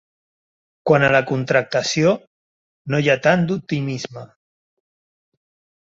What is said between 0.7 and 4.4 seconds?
Quant a la contractació, no hi ha tant d’optimisme.